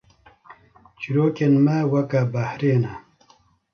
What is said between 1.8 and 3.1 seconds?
weke behrê ne